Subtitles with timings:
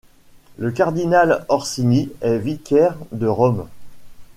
[0.57, 3.67] Le cardinal Orsini est vicaire de Rome.